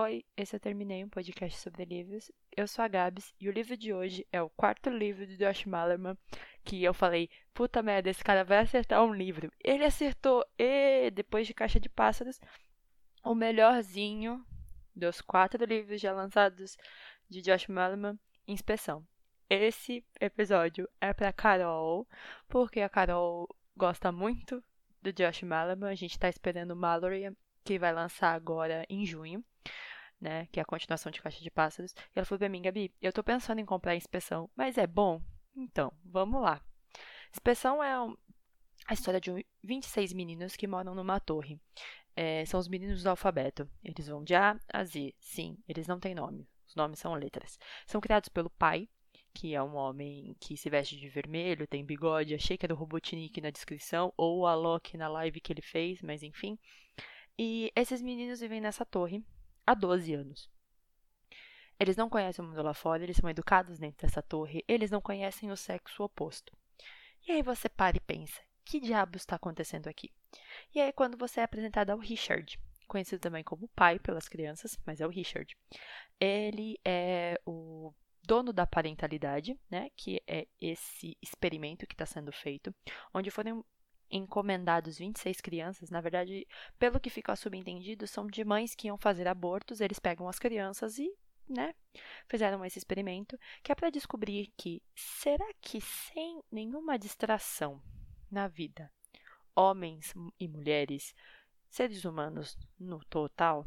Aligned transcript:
Oi, 0.00 0.24
esse 0.36 0.54
eu 0.54 0.60
terminei 0.60 1.02
um 1.02 1.08
podcast 1.08 1.58
sobre 1.58 1.84
livros. 1.84 2.30
Eu 2.56 2.68
sou 2.68 2.84
a 2.84 2.88
Gabs 2.88 3.34
e 3.40 3.48
o 3.48 3.52
livro 3.52 3.76
de 3.76 3.92
hoje 3.92 4.24
é 4.30 4.40
o 4.40 4.48
quarto 4.48 4.88
livro 4.90 5.26
de 5.26 5.36
Josh 5.36 5.64
Malerman, 5.64 6.16
que 6.62 6.84
eu 6.84 6.94
falei, 6.94 7.28
puta 7.52 7.82
merda, 7.82 8.08
esse 8.08 8.22
cara 8.22 8.44
vai 8.44 8.58
acertar 8.58 9.02
um 9.02 9.12
livro. 9.12 9.50
Ele 9.58 9.84
acertou, 9.84 10.44
e 10.56 11.10
depois 11.10 11.48
de 11.48 11.52
Caixa 11.52 11.80
de 11.80 11.88
Pássaros, 11.88 12.40
o 13.24 13.34
melhorzinho 13.34 14.46
dos 14.94 15.20
quatro 15.20 15.64
livros 15.64 16.00
já 16.00 16.12
lançados 16.12 16.76
de 17.28 17.42
Josh 17.42 17.66
Malerman, 17.66 18.16
Inspeção. 18.46 19.04
Esse 19.50 20.04
episódio 20.20 20.88
é 21.00 21.12
para 21.12 21.32
Carol, 21.32 22.06
porque 22.48 22.82
a 22.82 22.88
Carol 22.88 23.48
gosta 23.76 24.12
muito 24.12 24.62
do 25.02 25.12
Josh 25.12 25.42
Malerman. 25.42 25.90
A 25.90 25.96
gente 25.96 26.12
está 26.12 26.28
esperando 26.28 26.70
o 26.70 26.76
Mallory, 26.76 27.36
que 27.64 27.80
vai 27.80 27.92
lançar 27.92 28.32
agora 28.32 28.86
em 28.88 29.04
junho 29.04 29.44
né? 30.20 30.46
Que 30.46 30.60
é 30.60 30.62
a 30.62 30.66
continuação 30.66 31.10
de 31.10 31.22
Caixa 31.22 31.42
de 31.42 31.50
Pássaros. 31.50 31.92
E 31.92 32.18
ela 32.18 32.24
falou 32.26 32.38
pra 32.38 32.48
mim, 32.48 32.62
Gabi, 32.62 32.92
eu 33.00 33.12
tô 33.12 33.22
pensando 33.22 33.60
em 33.60 33.66
comprar 33.66 33.92
a 33.92 33.96
inspeção, 33.96 34.50
mas 34.56 34.78
é 34.78 34.86
bom? 34.86 35.20
Então, 35.56 35.92
vamos 36.04 36.40
lá. 36.40 36.62
Inspeção 37.32 37.82
é 37.82 37.92
a 38.86 38.94
história 38.94 39.20
de 39.20 39.46
26 39.62 40.12
meninos 40.12 40.56
que 40.56 40.66
moram 40.66 40.94
numa 40.94 41.20
torre. 41.20 41.60
É, 42.16 42.44
são 42.46 42.58
os 42.58 42.68
meninos 42.68 43.02
do 43.02 43.10
alfabeto. 43.10 43.68
Eles 43.82 44.08
vão 44.08 44.24
de 44.24 44.34
A 44.34 44.58
a 44.72 44.84
Z. 44.84 45.14
Sim, 45.20 45.56
eles 45.68 45.86
não 45.86 46.00
têm 46.00 46.14
nome. 46.14 46.48
Os 46.66 46.74
nomes 46.74 46.98
são 46.98 47.14
letras. 47.14 47.58
São 47.86 48.00
criados 48.00 48.28
pelo 48.28 48.50
pai, 48.50 48.88
que 49.32 49.54
é 49.54 49.62
um 49.62 49.76
homem 49.76 50.36
que 50.40 50.56
se 50.56 50.68
veste 50.68 50.96
de 50.96 51.08
vermelho, 51.08 51.66
tem 51.66 51.84
bigode. 51.84 52.34
Achei 52.34 52.58
que 52.58 52.66
era 52.66 52.74
o 52.74 52.76
Robotnik 52.76 53.40
na 53.40 53.50
descrição, 53.50 54.12
ou 54.16 54.46
a 54.46 54.54
Loki 54.54 54.96
na 54.96 55.08
live 55.08 55.40
que 55.40 55.52
ele 55.52 55.62
fez, 55.62 56.02
mas 56.02 56.22
enfim. 56.22 56.58
E 57.38 57.70
esses 57.76 58.02
meninos 58.02 58.40
vivem 58.40 58.60
nessa 58.60 58.84
torre, 58.84 59.24
há 59.68 59.74
12 59.74 60.14
anos. 60.14 60.50
Eles 61.78 61.96
não 61.96 62.08
conhecem 62.08 62.44
o 62.44 62.48
mundo 62.48 62.62
lá 62.62 62.74
fora, 62.74 63.02
eles 63.02 63.16
são 63.16 63.28
educados 63.28 63.78
dentro 63.78 64.06
dessa 64.06 64.22
torre, 64.22 64.64
eles 64.66 64.90
não 64.90 65.00
conhecem 65.00 65.50
o 65.50 65.56
sexo 65.56 66.02
oposto. 66.02 66.56
E 67.26 67.32
aí 67.32 67.42
você 67.42 67.68
para 67.68 67.96
e 67.96 68.00
pensa: 68.00 68.40
que 68.64 68.80
diabos 68.80 69.22
está 69.22 69.36
acontecendo 69.36 69.86
aqui? 69.86 70.10
E 70.74 70.80
aí, 70.80 70.92
quando 70.92 71.16
você 71.16 71.40
é 71.40 71.44
apresentado 71.44 71.90
ao 71.90 71.98
Richard, 71.98 72.58
conhecido 72.86 73.20
também 73.20 73.44
como 73.44 73.68
pai 73.68 73.98
pelas 73.98 74.28
crianças, 74.28 74.78
mas 74.86 75.00
é 75.00 75.06
o 75.06 75.10
Richard, 75.10 75.54
ele 76.18 76.78
é 76.84 77.38
o 77.46 77.92
dono 78.26 78.52
da 78.52 78.66
parentalidade, 78.66 79.58
né, 79.70 79.90
que 79.96 80.22
é 80.26 80.46
esse 80.60 81.16
experimento 81.22 81.86
que 81.86 81.94
está 81.94 82.04
sendo 82.04 82.32
feito, 82.32 82.74
onde 83.14 83.30
foram 83.30 83.64
encomendados 84.10 84.98
26 84.98 85.40
crianças, 85.40 85.90
na 85.90 86.00
verdade, 86.00 86.46
pelo 86.78 87.00
que 87.00 87.10
fica 87.10 87.36
subentendido, 87.36 88.06
são 88.06 88.26
de 88.26 88.44
mães 88.44 88.74
que 88.74 88.88
iam 88.88 88.96
fazer 88.98 89.28
abortos, 89.28 89.80
eles 89.80 89.98
pegam 89.98 90.28
as 90.28 90.38
crianças 90.38 90.98
e, 90.98 91.10
né, 91.48 91.74
fizeram 92.26 92.64
esse 92.64 92.78
experimento, 92.78 93.38
que 93.62 93.72
é 93.72 93.74
para 93.74 93.90
descobrir 93.90 94.52
que 94.56 94.82
será 94.94 95.46
que 95.60 95.80
sem 95.80 96.42
nenhuma 96.50 96.98
distração 96.98 97.82
na 98.30 98.48
vida, 98.48 98.90
homens 99.54 100.14
e 100.38 100.48
mulheres, 100.48 101.14
seres 101.68 102.04
humanos 102.04 102.56
no 102.78 103.04
total, 103.06 103.66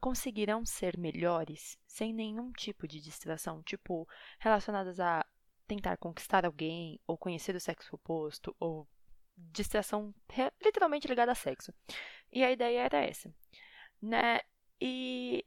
conseguirão 0.00 0.64
ser 0.64 0.96
melhores 0.96 1.78
sem 1.86 2.12
nenhum 2.12 2.50
tipo 2.52 2.88
de 2.88 3.00
distração, 3.00 3.62
tipo, 3.62 4.08
relacionadas 4.38 4.98
a 4.98 5.24
tentar 5.70 5.96
conquistar 5.96 6.44
alguém, 6.44 7.00
ou 7.06 7.16
conhecer 7.16 7.54
o 7.54 7.60
sexo 7.60 7.94
oposto, 7.94 8.54
ou 8.58 8.88
distração 9.36 10.12
literalmente 10.60 11.06
ligada 11.06 11.30
a 11.30 11.34
sexo. 11.34 11.72
E 12.32 12.42
a 12.42 12.50
ideia 12.50 12.80
era 12.80 12.98
essa, 12.98 13.32
né? 14.02 14.40
E 14.80 15.44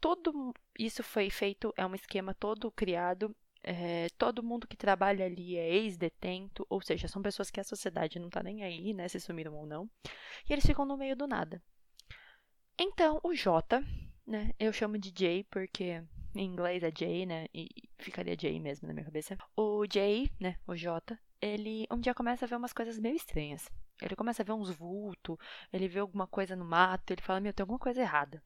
todo 0.00 0.54
isso 0.78 1.02
foi 1.02 1.28
feito, 1.28 1.74
é 1.76 1.84
um 1.84 1.94
esquema 1.94 2.34
todo 2.34 2.70
criado. 2.70 3.34
É, 3.60 4.06
todo 4.16 4.42
mundo 4.42 4.68
que 4.68 4.76
trabalha 4.76 5.26
ali 5.26 5.56
é 5.56 5.68
ex-detento, 5.74 6.64
ou 6.70 6.80
seja, 6.80 7.08
são 7.08 7.20
pessoas 7.20 7.50
que 7.50 7.58
a 7.60 7.64
sociedade 7.64 8.20
não 8.20 8.30
tá 8.30 8.40
nem 8.40 8.62
aí, 8.62 8.94
né? 8.94 9.08
Se 9.08 9.18
sumiram 9.18 9.56
ou 9.56 9.66
não. 9.66 9.90
E 10.48 10.52
eles 10.52 10.64
ficam 10.64 10.86
no 10.86 10.96
meio 10.96 11.16
do 11.16 11.26
nada. 11.26 11.60
Então, 12.78 13.18
o 13.24 13.34
J, 13.34 13.82
né? 14.24 14.54
Eu 14.56 14.72
chamo 14.72 14.96
de 14.96 15.10
J 15.10 15.44
porque 15.50 16.00
em 16.34 16.44
inglês 16.44 16.82
é 16.82 16.90
Jay, 16.96 17.26
né? 17.26 17.46
E 17.54 17.68
ficaria 17.98 18.36
Jay 18.38 18.58
mesmo 18.60 18.86
na 18.86 18.94
minha 18.94 19.04
cabeça. 19.04 19.36
O 19.56 19.84
Jay, 19.90 20.30
né? 20.40 20.56
O 20.66 20.74
J, 20.76 21.18
ele 21.40 21.86
um 21.90 21.98
dia 21.98 22.14
começa 22.14 22.44
a 22.44 22.48
ver 22.48 22.56
umas 22.56 22.72
coisas 22.72 22.98
meio 22.98 23.16
estranhas. 23.16 23.68
Ele 24.00 24.14
começa 24.14 24.42
a 24.42 24.44
ver 24.44 24.52
uns 24.52 24.70
vultos, 24.70 25.36
ele 25.72 25.88
vê 25.88 25.98
alguma 25.98 26.26
coisa 26.26 26.54
no 26.54 26.64
mato, 26.64 27.10
ele 27.12 27.22
fala, 27.22 27.40
meu, 27.40 27.52
tem 27.52 27.64
alguma 27.64 27.78
coisa 27.78 28.00
errada. 28.00 28.42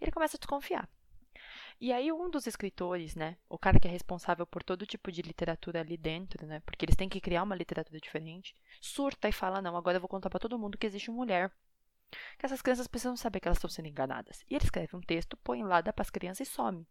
Ele 0.00 0.10
começa 0.10 0.36
a 0.36 0.40
desconfiar. 0.40 0.88
E 1.80 1.92
aí 1.92 2.10
um 2.10 2.28
dos 2.28 2.46
escritores, 2.46 3.14
né, 3.14 3.36
o 3.48 3.56
cara 3.58 3.78
que 3.78 3.86
é 3.86 3.90
responsável 3.90 4.46
por 4.46 4.62
todo 4.62 4.86
tipo 4.86 5.12
de 5.12 5.22
literatura 5.22 5.80
ali 5.80 5.96
dentro, 5.96 6.44
né, 6.46 6.60
porque 6.60 6.84
eles 6.84 6.96
têm 6.96 7.08
que 7.08 7.20
criar 7.20 7.44
uma 7.44 7.54
literatura 7.54 8.00
diferente, 8.00 8.56
surta 8.80 9.28
e 9.28 9.32
fala, 9.32 9.62
não, 9.62 9.76
agora 9.76 9.98
eu 9.98 10.00
vou 10.00 10.08
contar 10.08 10.28
para 10.28 10.40
todo 10.40 10.58
mundo 10.58 10.76
que 10.76 10.86
existe 10.86 11.10
uma 11.10 11.18
mulher. 11.18 11.52
Que 12.38 12.46
essas 12.46 12.62
crianças 12.62 12.88
precisam 12.88 13.16
saber 13.16 13.38
que 13.38 13.46
elas 13.46 13.58
estão 13.58 13.70
sendo 13.70 13.88
enganadas. 13.88 14.44
E 14.48 14.54
ele 14.54 14.64
escreve 14.64 14.96
um 14.96 15.00
texto, 15.00 15.36
põe 15.36 15.62
lá, 15.62 15.80
dá 15.80 15.92
para 15.92 16.02
as 16.02 16.10
crianças 16.10 16.48
e 16.48 16.50
some. 16.50 16.86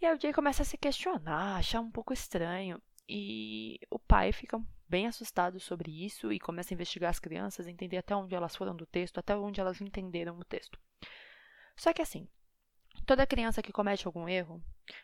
E 0.00 0.06
aí 0.06 0.16
o 0.16 0.20
Jay 0.20 0.32
começa 0.32 0.62
a 0.62 0.64
se 0.64 0.78
questionar, 0.78 1.56
achar 1.56 1.80
um 1.80 1.90
pouco 1.90 2.12
estranho. 2.12 2.80
E 3.08 3.78
o 3.90 3.98
pai 3.98 4.32
fica 4.32 4.60
bem 4.88 5.06
assustado 5.06 5.60
sobre 5.60 6.04
isso 6.04 6.32
e 6.32 6.40
começa 6.40 6.72
a 6.72 6.76
investigar 6.76 7.10
as 7.10 7.18
crianças, 7.18 7.66
entender 7.66 7.98
até 7.98 8.14
onde 8.14 8.34
elas 8.34 8.56
foram 8.56 8.74
do 8.74 8.86
texto, 8.86 9.18
até 9.18 9.36
onde 9.36 9.60
elas 9.60 9.80
entenderam 9.80 10.38
o 10.38 10.44
texto. 10.44 10.78
Só 11.76 11.92
que 11.92 12.00
assim, 12.00 12.28
toda 13.04 13.26
criança 13.26 13.62
que 13.62 13.72
comete 13.72 14.06
algum 14.06 14.28
erro 14.28 14.62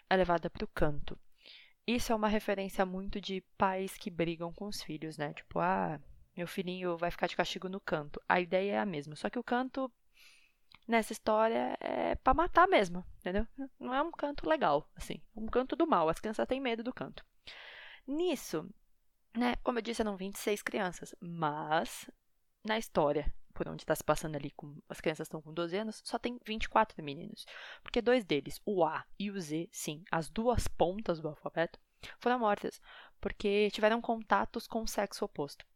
é 0.09 0.17
levada 0.17 0.49
para 0.49 0.65
o 0.65 0.69
canto. 0.69 1.19
Isso 1.87 2.13
é 2.13 2.17
uma 2.17 2.29
referência 2.29 2.85
muito 2.87 3.21
de 3.21 3.43
pais 3.57 3.97
que 3.97 4.11
brigam 4.11 4.53
com 4.53 4.67
os 4.67 4.83
filhos, 4.83 5.17
né? 5.17 5.33
Tipo, 5.35 5.61
ah, 5.61 6.01
meu 6.37 6.47
filhinho 6.47 6.97
vai 6.97 7.11
ficar 7.11 7.27
de 7.29 7.37
castigo 7.37 7.69
no 7.69 7.81
canto. 7.81 8.21
A 8.29 8.41
ideia 8.41 8.73
é 8.73 8.79
a 8.79 8.87
mesma, 8.87 9.15
só 9.15 9.31
que 9.31 9.39
o 9.39 9.45
canto 9.45 9.91
nessa 10.87 11.13
história 11.13 11.77
é 11.81 12.15
para 12.17 12.35
matar 12.35 12.69
mesmo, 12.69 13.05
entendeu? 13.19 13.47
Não 13.79 13.95
é 13.95 14.03
um 14.03 14.11
canto 14.11 14.49
legal, 14.49 14.89
assim, 14.95 15.21
é 15.37 15.41
um 15.41 15.47
canto 15.47 15.77
do 15.77 15.87
mal. 15.87 16.09
As 16.09 16.21
crianças 16.21 16.47
têm 16.47 16.61
medo 16.61 16.83
do 16.83 16.93
canto. 16.93 17.25
Nisso, 18.07 18.69
né, 19.37 19.57
como 19.63 19.79
eu 19.79 19.83
disse, 19.83 20.03
eram 20.03 20.17
26 20.17 20.63
crianças, 20.63 21.15
mas 21.21 22.09
na 22.65 22.79
história, 22.79 23.33
por 23.53 23.69
onde 23.69 23.83
está 23.83 23.95
se 23.95 24.05
passando 24.05 24.37
ali, 24.37 24.51
com, 24.51 24.77
as 24.89 25.01
crianças 25.01 25.27
estão 25.27 25.41
com 25.41 25.53
12 25.53 25.77
anos, 25.77 26.03
só 26.05 26.19
tem 26.19 26.39
24 26.45 27.03
meninos. 27.03 27.47
Porque 27.83 28.03
dois 28.03 28.25
deles, 28.25 28.61
o 28.65 28.85
A 28.85 29.05
e 29.19 29.31
o 29.31 29.41
Z, 29.41 29.69
sim, 29.73 30.05
as 30.11 30.29
duas 30.29 30.69
pontas 30.69 31.21
do 31.21 31.29
alfabeto, 31.29 31.79
foram 32.21 32.39
mortas, 32.39 32.81
porque 33.21 33.71
tiveram 33.71 34.01
contatos 34.01 34.67
com 34.67 34.83
o 34.83 34.89
sexo 34.89 35.25
oposto. 35.25 35.67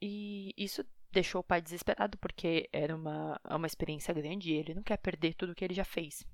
E 0.00 0.52
isso 0.56 0.84
deixou 1.16 1.40
o 1.40 1.44
pai 1.44 1.62
desesperado 1.62 2.18
porque 2.18 2.68
era 2.70 2.94
uma, 2.94 3.40
uma 3.48 3.66
experiência 3.66 4.12
grande 4.12 4.52
e 4.52 4.56
ele 4.56 4.74
não 4.74 4.82
quer 4.82 4.98
perder 4.98 5.34
tudo 5.34 5.54
que 5.54 5.64
ele 5.64 5.72
já 5.72 5.84
fez. 5.84 6.26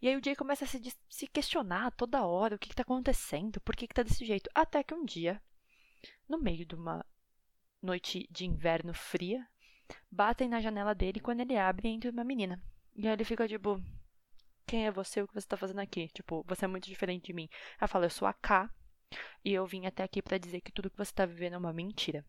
E 0.00 0.08
aí 0.08 0.16
o 0.16 0.24
Jay 0.24 0.34
começa 0.34 0.64
a 0.64 0.68
se, 0.68 0.80
se 1.10 1.26
questionar 1.26 1.90
toda 1.90 2.24
hora 2.24 2.54
o 2.54 2.58
que 2.58 2.68
está 2.68 2.82
acontecendo, 2.82 3.60
por 3.60 3.76
que 3.76 3.84
está 3.84 4.02
desse 4.02 4.24
jeito. 4.24 4.48
Até 4.54 4.82
que 4.82 4.94
um 4.94 5.04
dia, 5.04 5.42
no 6.26 6.40
meio 6.40 6.64
de 6.64 6.74
uma 6.74 7.04
noite 7.82 8.26
de 8.30 8.46
inverno 8.46 8.94
fria, 8.94 9.46
batem 10.10 10.48
na 10.48 10.60
janela 10.60 10.94
dele 10.94 11.20
quando 11.20 11.40
ele 11.40 11.56
abre 11.56 11.88
entra 11.88 12.10
uma 12.10 12.24
menina. 12.24 12.62
E 12.96 13.06
aí 13.06 13.12
ele 13.12 13.24
fica 13.24 13.46
tipo, 13.46 13.82
quem 14.66 14.86
é 14.86 14.90
você? 14.90 15.20
O 15.20 15.28
que 15.28 15.34
você 15.34 15.40
está 15.40 15.56
fazendo 15.56 15.80
aqui? 15.80 16.08
Tipo, 16.08 16.42
você 16.48 16.64
é 16.64 16.68
muito 16.68 16.88
diferente 16.88 17.26
de 17.26 17.34
mim. 17.34 17.48
Ela 17.78 17.88
fala, 17.88 18.06
eu 18.06 18.10
sou 18.10 18.26
a 18.26 18.32
K 18.32 18.70
e 19.44 19.52
eu 19.52 19.66
vim 19.66 19.84
até 19.84 20.02
aqui 20.02 20.22
para 20.22 20.38
dizer 20.38 20.62
que 20.62 20.72
tudo 20.72 20.88
que 20.90 20.96
você 20.96 21.10
está 21.10 21.26
vivendo 21.26 21.54
é 21.54 21.58
uma 21.58 21.72
mentira. 21.74 22.24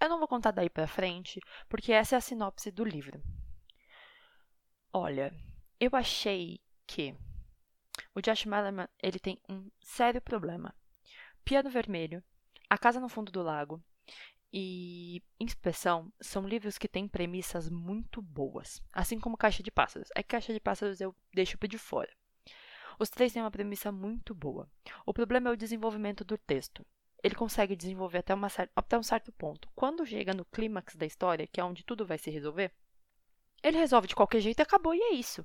Eu 0.00 0.08
não 0.08 0.18
vou 0.18 0.28
contar 0.28 0.50
daí 0.50 0.68
para 0.68 0.86
frente, 0.86 1.40
porque 1.68 1.92
essa 1.92 2.14
é 2.14 2.18
a 2.18 2.20
sinopse 2.20 2.70
do 2.70 2.84
livro. 2.84 3.22
Olha, 4.92 5.34
eu 5.80 5.90
achei 5.94 6.60
que 6.86 7.16
o 8.14 8.20
Josh 8.20 8.46
Malerman, 8.46 8.88
ele 9.02 9.18
tem 9.18 9.40
um 9.48 9.68
sério 9.80 10.20
problema. 10.20 10.74
Piano 11.44 11.70
Vermelho, 11.70 12.22
A 12.68 12.78
Casa 12.78 13.00
no 13.00 13.08
Fundo 13.08 13.32
do 13.32 13.42
Lago 13.42 13.82
e 14.52 15.22
Inspeção 15.38 16.12
são 16.20 16.46
livros 16.46 16.78
que 16.78 16.88
têm 16.88 17.08
premissas 17.08 17.68
muito 17.68 18.22
boas, 18.22 18.82
assim 18.92 19.18
como 19.18 19.36
Caixa 19.36 19.62
de 19.62 19.70
Pássaros. 19.70 20.08
É 20.14 20.22
que 20.22 20.28
Caixa 20.28 20.52
de 20.52 20.60
Pássaros 20.60 21.00
eu 21.00 21.14
deixo 21.32 21.58
de 21.68 21.78
fora. 21.78 22.12
Os 22.98 23.10
três 23.10 23.32
têm 23.32 23.42
uma 23.42 23.50
premissa 23.50 23.90
muito 23.90 24.34
boa. 24.34 24.70
O 25.04 25.12
problema 25.12 25.50
é 25.50 25.52
o 25.52 25.56
desenvolvimento 25.56 26.24
do 26.24 26.38
texto 26.38 26.86
ele 27.24 27.34
consegue 27.34 27.74
desenvolver 27.74 28.18
até, 28.18 28.34
uma, 28.34 28.48
até 28.76 28.98
um 28.98 29.02
certo 29.02 29.32
ponto. 29.32 29.66
Quando 29.74 30.04
chega 30.04 30.34
no 30.34 30.44
clímax 30.44 30.94
da 30.94 31.06
história, 31.06 31.46
que 31.46 31.58
é 31.58 31.64
onde 31.64 31.82
tudo 31.82 32.04
vai 32.04 32.18
se 32.18 32.30
resolver, 32.30 32.70
ele 33.62 33.78
resolve 33.78 34.06
de 34.06 34.14
qualquer 34.14 34.40
jeito 34.40 34.58
e 34.58 34.62
acabou, 34.62 34.94
e 34.94 35.00
é 35.00 35.14
isso. 35.14 35.42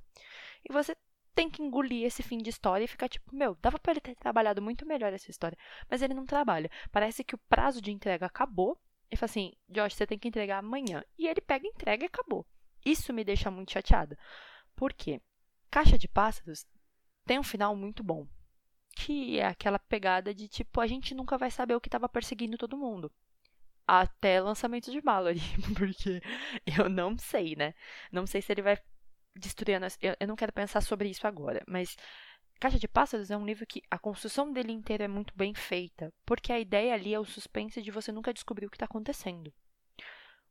E 0.70 0.74
você 0.74 0.94
tem 1.34 1.50
que 1.50 1.64
engolir 1.64 2.06
esse 2.06 2.22
fim 2.22 2.38
de 2.38 2.50
história 2.50 2.84
e 2.84 2.88
ficar 2.88 3.08
tipo, 3.08 3.34
meu, 3.34 3.56
dava 3.62 3.80
para 3.80 3.94
ele 3.94 4.02
ter 4.02 4.14
trabalhado 4.16 4.62
muito 4.62 4.86
melhor 4.86 5.14
essa 5.14 5.32
história, 5.32 5.58
mas 5.90 6.02
ele 6.02 6.14
não 6.14 6.26
trabalha. 6.26 6.70
Parece 6.92 7.24
que 7.24 7.34
o 7.34 7.40
prazo 7.50 7.82
de 7.82 7.94
entrega 7.94 8.26
acabou. 8.26 8.78
E 9.10 9.16
fala 9.16 9.30
assim, 9.30 9.54
Josh, 9.70 9.94
você 9.94 10.06
tem 10.06 10.20
que 10.20 10.28
entregar 10.28 10.58
amanhã. 10.58 11.02
E 11.18 11.30
ele 11.30 11.40
pega, 11.40 11.66
entrega 11.66 12.04
e 12.04 12.08
acabou. 12.08 12.46
Isso 12.86 13.14
me 13.14 13.24
deixa 13.24 13.50
muito 13.50 13.72
chateada. 13.72 14.18
Por 14.76 14.94
quê? 14.94 15.22
Caixa 15.72 15.98
de 15.98 16.10
Pássaros 16.10 16.66
tem 17.26 17.40
um 17.40 17.44
final 17.44 17.74
muito 17.74 18.04
bom. 18.04 18.28
Que 19.10 19.40
é 19.40 19.48
aquela 19.48 19.80
pegada 19.80 20.36
de 20.36 20.48
tipo, 20.48 20.80
a 20.80 20.86
gente 20.86 21.16
nunca 21.16 21.36
vai 21.36 21.50
saber 21.50 21.74
o 21.74 21.82
que 21.82 21.88
estava 21.88 22.08
perseguindo 22.08 22.60
todo 22.60 22.78
mundo. 22.78 23.12
Até 23.88 24.40
lançamento 24.40 24.92
de 24.92 25.02
Mallory. 25.04 25.42
Porque 25.76 26.22
eu 26.78 26.88
não 26.88 27.18
sei, 27.18 27.56
né? 27.56 27.74
Não 28.12 28.28
sei 28.28 28.40
se 28.40 28.54
ele 28.54 28.62
vai 28.62 28.78
destruir. 29.36 29.82
Eu, 30.00 30.16
eu 30.20 30.28
não 30.28 30.36
quero 30.36 30.54
pensar 30.54 30.82
sobre 30.82 31.10
isso 31.10 31.26
agora. 31.26 31.64
Mas 31.68 31.98
Caixa 32.60 32.78
de 32.78 32.88
Pássaros 32.88 33.32
é 33.32 33.36
um 33.36 33.48
livro 33.48 33.66
que 33.66 33.82
a 33.90 33.98
construção 33.98 34.54
dele 34.54 34.74
inteiro 34.74 35.02
é 35.02 35.08
muito 35.08 35.34
bem 35.36 35.56
feita, 35.56 36.14
porque 36.24 36.54
a 36.54 36.60
ideia 36.60 36.94
ali 36.94 37.12
é 37.12 37.20
o 37.20 37.26
suspense 37.26 37.82
de 37.82 37.90
você 37.90 38.12
nunca 38.12 38.32
descobrir 38.32 38.68
o 38.68 38.70
que 38.70 38.76
está 38.76 38.86
acontecendo. 38.86 39.52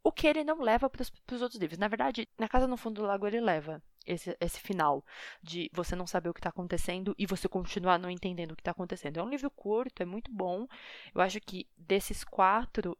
O 0.02 0.11
que 0.11 0.26
ele 0.26 0.43
não 0.43 0.61
leva 0.61 0.90
para 0.90 1.02
os 1.02 1.43
outros 1.43 1.61
livros. 1.61 1.78
Na 1.78 1.87
verdade, 1.87 2.28
na 2.37 2.49
Casa 2.49 2.66
no 2.66 2.76
Fundo 2.76 3.02
do 3.02 3.06
Lago 3.06 3.25
ele 3.25 3.40
leva 3.40 3.81
esse, 4.08 4.37
esse 4.40 4.58
final 4.58 5.05
de 5.43 5.70
você 5.72 5.94
não 5.94 6.06
saber 6.06 6.31
o 6.31 6.34
que 6.34 6.40
está 6.40 6.49
acontecendo 6.49 7.14
e 7.19 7.26
você 7.26 7.49
continuar 7.49 7.99
não 7.99 8.10
entendendo 8.10 8.52
o 8.52 8.56
que 8.56 8.62
está 8.62 8.70
acontecendo. 8.70 9.20
É 9.20 9.22
um 9.22 9.28
livro 9.28 9.50
curto, 9.50 10.02
é 10.02 10.06
muito 10.06 10.32
bom. 10.32 10.66
Eu 11.14 11.20
acho 11.20 11.40
que 11.40 11.69
desses 11.76 12.25
quatro, 12.25 12.96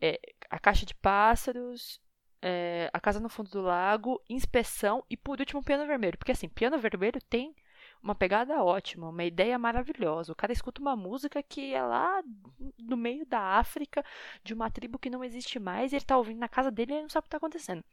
é, 0.00 0.20
A 0.50 0.58
Caixa 0.58 0.84
de 0.84 0.94
Pássaros, 0.94 2.00
é, 2.42 2.90
A 2.92 3.00
Casa 3.00 3.18
no 3.18 3.28
Fundo 3.28 3.50
do 3.50 3.62
Lago, 3.62 4.22
Inspeção 4.28 5.04
e, 5.08 5.16
por 5.16 5.40
último, 5.40 5.64
Piano 5.64 5.86
Vermelho. 5.86 6.18
Porque, 6.18 6.32
assim, 6.32 6.48
Piano 6.48 6.78
Vermelho 6.78 7.20
tem 7.30 7.54
uma 8.02 8.14
pegada 8.14 8.62
ótima, 8.62 9.08
uma 9.08 9.24
ideia 9.24 9.58
maravilhosa. 9.58 10.32
O 10.32 10.36
cara 10.36 10.52
escuta 10.52 10.80
uma 10.80 10.96
música 10.96 11.42
que 11.42 11.72
é 11.72 11.82
lá 11.82 12.22
no 12.78 12.96
meio 12.96 13.24
da 13.24 13.40
África, 13.40 14.04
de 14.42 14.52
uma 14.52 14.70
tribo 14.70 14.98
que 14.98 15.08
não 15.08 15.22
existe 15.22 15.58
mais, 15.60 15.92
e 15.92 15.96
ele 15.96 16.04
tá 16.04 16.18
ouvindo 16.18 16.40
na 16.40 16.48
casa 16.48 16.70
dele 16.70 16.92
e 16.92 16.94
ele 16.96 17.02
não 17.02 17.08
sabe 17.08 17.22
o 17.22 17.24
que 17.24 17.30
tá 17.30 17.36
acontecendo. 17.36 17.84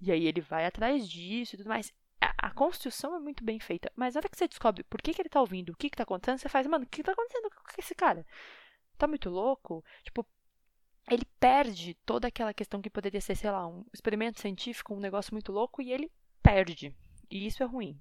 E 0.00 0.10
aí 0.10 0.26
ele 0.26 0.40
vai 0.40 0.64
atrás 0.64 1.08
disso 1.08 1.54
e 1.54 1.58
tudo 1.58 1.68
mais. 1.68 1.92
A, 2.20 2.50
construção 2.50 3.14
é 3.16 3.18
muito 3.18 3.42
bem 3.42 3.58
feita, 3.58 3.90
mas 3.96 4.14
na 4.14 4.18
hora 4.18 4.28
que 4.28 4.36
você 4.36 4.46
descobre 4.46 4.84
por 4.84 5.00
que, 5.00 5.14
que 5.14 5.22
ele 5.22 5.30
tá 5.30 5.40
ouvindo, 5.40 5.70
o 5.70 5.76
que, 5.76 5.88
que 5.88 5.96
tá 5.96 6.02
acontecendo, 6.02 6.38
você 6.38 6.48
faz, 6.48 6.66
mano, 6.66 6.84
o 6.84 6.88
que 6.88 7.02
tá 7.02 7.12
acontecendo 7.12 7.50
com 7.50 7.80
esse 7.80 7.94
cara? 7.94 8.26
Tá 8.98 9.06
muito 9.06 9.30
louco? 9.30 9.82
Tipo, 10.02 10.26
ele 11.10 11.24
perde 11.38 11.94
toda 12.04 12.28
aquela 12.28 12.52
questão 12.52 12.82
que 12.82 12.90
poderia 12.90 13.20
ser, 13.20 13.34
sei 13.34 13.50
lá, 13.50 13.66
um 13.66 13.84
experimento 13.92 14.40
científico, 14.40 14.94
um 14.94 15.00
negócio 15.00 15.32
muito 15.32 15.50
louco, 15.50 15.80
e 15.80 15.90
ele 15.90 16.12
perde. 16.42 16.94
E 17.30 17.46
isso 17.46 17.62
é 17.62 17.66
ruim. 17.66 18.00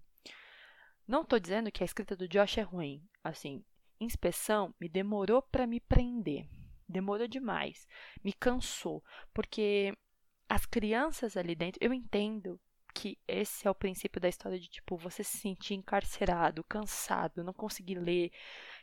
Não 1.07 1.21
estou 1.21 1.39
dizendo 1.39 1.71
que 1.71 1.83
a 1.83 1.85
escrita 1.85 2.15
do 2.15 2.27
Josh 2.27 2.57
é 2.57 2.61
ruim. 2.61 3.03
Assim, 3.23 3.63
inspeção 3.99 4.75
me 4.79 4.89
demorou 4.89 5.41
para 5.41 5.65
me 5.65 5.79
prender. 5.79 6.47
Demorou 6.87 7.27
demais. 7.27 7.87
Me 8.23 8.33
cansou. 8.33 9.03
Porque 9.33 9.91
as 10.47 10.65
crianças 10.65 11.37
ali 11.37 11.55
dentro, 11.55 11.79
eu 11.81 11.93
entendo 11.93 12.59
que 12.93 13.17
esse 13.27 13.67
é 13.67 13.71
o 13.71 13.75
princípio 13.75 14.19
da 14.21 14.29
história 14.29 14.59
de 14.59 14.67
tipo 14.67 14.97
você 14.97 15.23
se 15.23 15.37
sentir 15.37 15.73
encarcerado, 15.75 16.63
cansado, 16.63 17.43
não 17.43 17.53
conseguir 17.53 17.95
ler. 17.99 18.31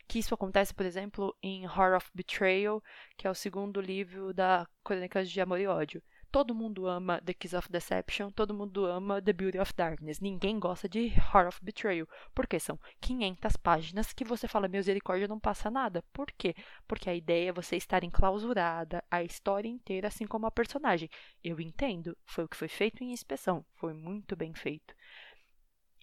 Que 0.07 0.19
isso 0.19 0.33
acontece, 0.33 0.73
por 0.73 0.85
exemplo, 0.85 1.35
em 1.43 1.65
Horror 1.65 1.97
of 1.97 2.09
Betrayal, 2.13 2.81
que 3.17 3.27
é 3.27 3.29
o 3.29 3.35
segundo 3.35 3.81
livro 3.81 4.33
da 4.33 4.67
Crônicas 4.83 5.29
de 5.29 5.41
Amor 5.41 5.59
e 5.59 5.67
Ódio. 5.67 6.01
Todo 6.31 6.53
mundo 6.53 6.87
ama 6.87 7.21
The 7.21 7.33
Kiss 7.33 7.55
of 7.55 7.71
Deception, 7.71 8.29
todo 8.31 8.53
mundo 8.53 8.85
ama 8.85 9.21
The 9.21 9.33
Beauty 9.33 9.59
of 9.59 9.73
Darkness. 9.73 10.19
Ninguém 10.19 10.59
gosta 10.59 10.87
de 10.87 11.07
Heart 11.07 11.47
of 11.47 11.59
Betrayal, 11.63 12.07
porque 12.35 12.59
são 12.59 12.77
500 12.99 13.55
páginas 13.57 14.13
que 14.13 14.25
você 14.25 14.47
fala, 14.47 14.67
misericórdia, 14.67 15.27
não 15.27 15.39
passa 15.39 15.71
nada. 15.71 16.03
Por 16.11 16.31
quê? 16.31 16.53
Porque 16.87 17.09
a 17.09 17.15
ideia 17.15 17.49
é 17.49 17.53
você 17.53 17.77
estar 17.77 18.03
enclausurada, 18.03 19.03
a 19.09 19.23
história 19.23 19.69
inteira, 19.69 20.09
assim 20.09 20.27
como 20.27 20.45
a 20.45 20.51
personagem. 20.51 21.09
Eu 21.43 21.59
entendo, 21.59 22.15
foi 22.25 22.43
o 22.43 22.47
que 22.47 22.57
foi 22.57 22.67
feito 22.67 23.03
em 23.03 23.11
inspeção, 23.11 23.65
foi 23.75 23.93
muito 23.93 24.35
bem 24.35 24.53
feito. 24.53 24.93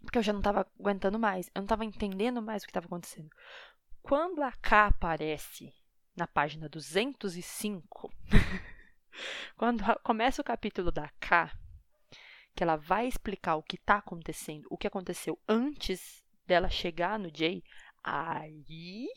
Porque 0.03 0.19
eu 0.19 0.23
já 0.23 0.33
não 0.33 0.41
estava 0.41 0.67
aguentando 0.79 1.19
mais, 1.19 1.47
eu 1.49 1.61
não 1.61 1.65
estava 1.65 1.85
entendendo 1.85 2.41
mais 2.41 2.63
o 2.63 2.67
que 2.67 2.71
estava 2.71 2.87
acontecendo. 2.87 3.31
Quando 4.03 4.43
a 4.43 4.53
K 4.53 4.87
aparece 4.87 5.73
na 6.17 6.27
página 6.27 6.69
205. 6.69 8.13
Quando 9.57 9.83
começa 10.03 10.41
o 10.41 10.45
capítulo 10.45 10.91
da 10.91 11.09
K, 11.21 11.51
que 12.55 12.63
ela 12.63 12.77
vai 12.77 13.07
explicar 13.07 13.57
o 13.57 13.63
que 13.63 13.77
está 13.77 13.97
acontecendo, 13.97 14.67
o 14.71 14.77
que 14.77 14.87
aconteceu 14.87 15.39
antes 15.49 16.23
dela 16.47 16.69
chegar 16.69 17.19
no 17.19 17.31
Jay, 17.35 17.63
aí 18.03 19.09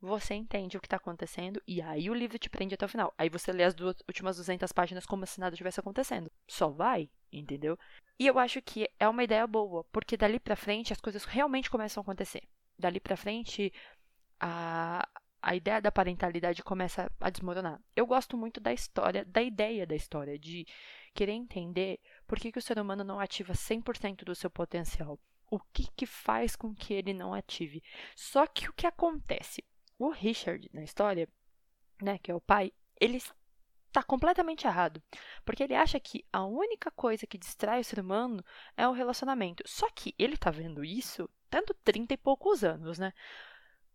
você 0.00 0.34
entende 0.34 0.76
o 0.76 0.80
que 0.80 0.86
está 0.86 0.96
acontecendo 0.96 1.62
e 1.66 1.80
aí 1.80 2.10
o 2.10 2.14
livro 2.14 2.38
te 2.38 2.50
prende 2.50 2.74
até 2.74 2.84
o 2.84 2.88
final. 2.88 3.14
Aí 3.16 3.30
você 3.30 3.50
lê 3.52 3.64
as 3.64 3.74
duas 3.74 3.96
últimas 4.06 4.36
200 4.36 4.70
páginas 4.70 5.06
como 5.06 5.26
se 5.26 5.40
nada 5.40 5.56
tivesse 5.56 5.80
acontecendo. 5.80 6.30
Só 6.46 6.68
vai, 6.68 7.10
entendeu? 7.32 7.78
E 8.18 8.26
eu 8.26 8.38
acho 8.38 8.60
que 8.60 8.88
é 8.98 9.08
uma 9.08 9.24
ideia 9.24 9.46
boa, 9.46 9.82
porque 9.84 10.16
dali 10.16 10.38
para 10.38 10.56
frente 10.56 10.92
as 10.92 11.00
coisas 11.00 11.24
realmente 11.24 11.70
começam 11.70 12.00
a 12.00 12.02
acontecer. 12.02 12.42
Dali 12.78 13.00
para 13.00 13.16
frente 13.16 13.72
a, 14.38 15.08
a 15.44 15.54
ideia 15.54 15.78
da 15.78 15.92
parentalidade 15.92 16.62
começa 16.62 17.12
a 17.20 17.28
desmoronar. 17.28 17.78
Eu 17.94 18.06
gosto 18.06 18.34
muito 18.34 18.60
da 18.60 18.72
história, 18.72 19.26
da 19.26 19.42
ideia 19.42 19.86
da 19.86 19.94
história, 19.94 20.38
de 20.38 20.66
querer 21.12 21.32
entender 21.32 22.00
por 22.26 22.38
que, 22.38 22.50
que 22.50 22.58
o 22.58 22.62
ser 22.62 22.78
humano 22.78 23.04
não 23.04 23.20
ativa 23.20 23.52
100% 23.52 24.24
do 24.24 24.34
seu 24.34 24.48
potencial. 24.48 25.20
O 25.50 25.60
que, 25.60 25.86
que 25.94 26.06
faz 26.06 26.56
com 26.56 26.74
que 26.74 26.94
ele 26.94 27.12
não 27.12 27.34
ative? 27.34 27.82
Só 28.16 28.46
que 28.46 28.70
o 28.70 28.72
que 28.72 28.86
acontece? 28.86 29.62
O 29.98 30.08
Richard, 30.08 30.66
na 30.72 30.82
história, 30.82 31.28
né, 32.00 32.18
que 32.18 32.30
é 32.30 32.34
o 32.34 32.40
pai, 32.40 32.72
ele 32.98 33.18
está 33.18 34.02
completamente 34.02 34.66
errado. 34.66 35.02
Porque 35.44 35.62
ele 35.62 35.74
acha 35.74 36.00
que 36.00 36.24
a 36.32 36.42
única 36.46 36.90
coisa 36.90 37.26
que 37.26 37.36
distrai 37.36 37.80
o 37.80 37.84
ser 37.84 38.00
humano 38.00 38.42
é 38.78 38.88
o 38.88 38.92
relacionamento. 38.92 39.62
Só 39.66 39.90
que 39.90 40.14
ele 40.18 40.36
está 40.36 40.50
vendo 40.50 40.82
isso 40.82 41.28
tanto 41.50 41.74
30 41.84 42.14
e 42.14 42.16
poucos 42.16 42.64
anos, 42.64 42.98
né? 42.98 43.12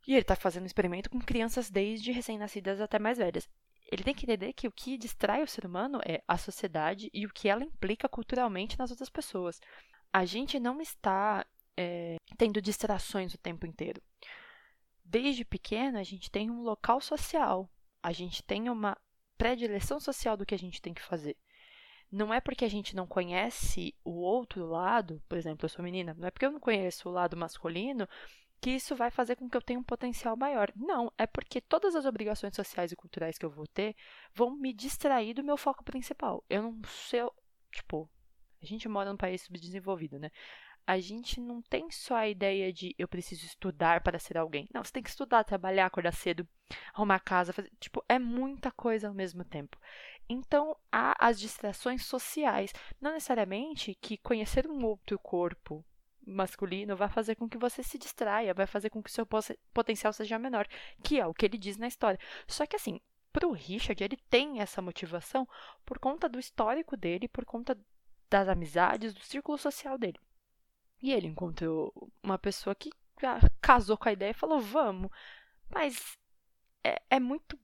E 0.10 0.14
ele 0.14 0.22
está 0.22 0.36
fazendo 0.36 0.64
um 0.64 0.66
experimento 0.66 1.08
com 1.08 1.22
crianças 1.22 1.70
desde 1.70 2.12
recém-nascidas 2.12 2.82
até 2.82 2.98
mais 2.98 3.20
velhas. 3.20 3.48
Ele 3.92 4.04
tem 4.04 4.16
que 4.16 4.26
entender 4.26 4.54
que 4.54 4.68
o 4.68 4.72
que 4.72 4.98
distrai 4.98 5.44
o 5.44 5.48
ser 5.48 5.68
humano 5.68 6.00
é 6.04 6.24
a 6.28 6.36
sociedade 6.36 7.12
e 7.14 7.28
o 7.28 7.32
que 7.32 7.48
ela 7.48 7.64
implica 7.64 8.10
culturalmente 8.10 8.76
nas 8.80 8.90
outras 8.90 9.08
pessoas. 9.08 9.62
A 10.12 10.26
gente 10.26 10.60
não 10.60 10.82
está 10.82 11.46
é, 11.78 12.16
tendo 12.40 12.60
distrações 12.60 13.36
o 13.36 13.38
tempo 13.38 13.68
inteiro. 13.68 14.02
Desde 15.06 15.46
pequeno, 15.46 16.00
a 16.00 16.04
gente 16.04 16.32
tem 16.32 16.50
um 16.50 16.64
local 16.64 17.00
social, 17.00 17.70
a 18.02 18.12
gente 18.12 18.42
tem 18.42 18.68
uma 18.68 18.98
predileção 19.38 20.00
social 20.00 20.36
do 20.36 20.46
que 20.46 20.56
a 20.56 20.60
gente 20.60 20.82
tem 20.82 20.92
que 20.92 21.04
fazer. 21.04 21.38
Não 22.12 22.34
é 22.34 22.42
porque 22.42 22.66
a 22.66 22.70
gente 22.70 22.96
não 22.96 23.06
conhece 23.06 23.94
o 24.04 24.22
outro 24.22 24.66
lado, 24.66 25.22
por 25.30 25.38
exemplo, 25.38 25.66
eu 25.66 25.70
sou 25.70 25.86
menina, 25.86 26.16
não 26.18 26.28
é 26.28 26.32
porque 26.32 26.48
eu 26.48 26.52
não 26.52 26.60
conheço 26.60 27.08
o 27.08 27.12
lado 27.12 27.38
masculino 27.38 28.10
que 28.62 28.72
isso 28.72 28.96
vai 28.96 29.10
fazer 29.10 29.36
com 29.36 29.50
que 29.50 29.56
eu 29.56 29.62
tenha 29.62 29.80
um 29.80 29.84
potencial 29.84 30.36
maior. 30.36 30.72
Não, 30.76 31.12
é 31.18 31.26
porque 31.26 31.62
todas 31.62 31.96
as 31.96 32.06
obrigações 32.06 32.56
sociais 32.56 32.92
e 32.92 32.96
culturais 32.96 33.38
que 33.38 33.46
eu 33.46 33.50
vou 33.50 33.68
ter 33.68 33.96
vão 34.34 34.56
me 34.56 34.74
distrair 34.74 35.34
do 35.34 35.44
meu 35.44 35.58
foco 35.58 35.84
principal. 35.84 36.44
Eu 36.50 36.64
não 36.64 36.82
sei, 36.86 37.22
tipo, 37.72 38.10
a 38.62 38.66
gente 38.66 38.88
mora 38.90 39.10
num 39.10 39.18
país 39.18 39.42
subdesenvolvido, 39.44 40.20
né? 40.20 40.30
A 40.86 41.00
gente 41.00 41.40
não 41.40 41.62
tem 41.62 41.90
só 41.92 42.16
a 42.16 42.28
ideia 42.28 42.74
de 42.74 42.96
eu 42.98 43.08
preciso 43.08 43.46
estudar 43.46 44.02
para 44.02 44.18
ser 44.18 44.38
alguém. 44.38 44.68
Não, 44.74 44.84
você 44.84 44.92
tem 44.92 45.04
que 45.04 45.10
estudar, 45.10 45.44
trabalhar, 45.44 45.86
acordar 45.86 46.12
cedo, 46.12 46.48
arrumar 46.94 47.20
casa, 47.20 47.54
fazer, 47.54 47.72
tipo, 47.80 48.04
é 48.10 48.18
muita 48.18 48.72
coisa 48.72 49.08
ao 49.08 49.14
mesmo 49.14 49.46
tempo. 49.46 49.78
Então, 50.28 50.76
há 50.92 51.16
as 51.20 51.40
distrações 51.40 52.06
sociais, 52.06 52.74
não 53.00 53.14
necessariamente 53.14 53.96
que 54.02 54.18
conhecer 54.18 54.68
um 54.68 54.84
outro 54.84 55.18
corpo, 55.20 55.86
masculino 56.30 56.96
vai 56.96 57.10
fazer 57.10 57.36
com 57.36 57.50
que 57.50 57.58
você 57.58 57.84
se 57.84 57.98
distraia, 57.98 58.54
vai 58.54 58.68
fazer 58.68 58.90
com 58.90 59.02
que 59.02 59.12
seu 59.12 59.28
potencial 59.74 60.14
seja 60.14 60.40
menor, 60.40 60.68
que 61.04 61.20
é 61.20 61.26
o 61.26 61.34
que 61.34 61.46
ele 61.46 61.58
diz 61.58 61.78
na 61.78 61.88
história. 61.88 62.20
Só 62.48 62.66
que 62.66 62.76
assim, 62.76 63.00
para 63.32 63.48
o 63.48 63.52
Richard, 63.52 64.04
ele 64.04 64.18
tem 64.30 64.62
essa 64.62 64.82
motivação 64.82 65.48
por 65.86 66.00
conta 66.00 66.28
do 66.28 66.40
histórico 66.40 66.98
dele, 66.98 67.28
por 67.28 67.46
conta 67.46 67.78
das 68.30 68.48
amizades, 68.48 69.14
do 69.14 69.22
círculo 69.22 69.58
social 69.58 69.98
dele. 69.98 70.20
E 71.02 71.12
ele 71.12 71.28
encontrou 71.28 72.12
uma 72.22 72.38
pessoa 72.38 72.76
que 72.76 72.92
casou 73.62 73.98
com 73.98 74.10
a 74.10 74.14
ideia 74.14 74.32
e 74.32 74.34
falou: 74.34 74.60
vamos. 74.60 75.12
Mas 75.70 76.18
é, 76.84 77.02
é 77.10 77.20
muito 77.20 77.58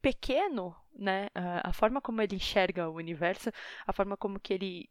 pequeno, 0.00 0.74
né? 0.92 1.28
A 1.34 1.72
forma 1.72 2.00
como 2.00 2.20
ele 2.20 2.36
enxerga 2.36 2.88
o 2.88 2.96
universo, 2.96 3.50
a 3.86 3.92
forma 3.92 4.16
como 4.16 4.40
que 4.40 4.52
ele 4.52 4.90